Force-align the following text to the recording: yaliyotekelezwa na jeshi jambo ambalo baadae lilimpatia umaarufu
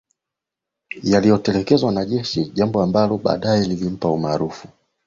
yaliyotekelezwa 1.03 1.91
na 1.91 2.05
jeshi 2.05 2.45
jambo 2.53 2.83
ambalo 2.83 3.17
baadae 3.17 3.63
lilimpatia 3.65 4.11
umaarufu 4.15 4.67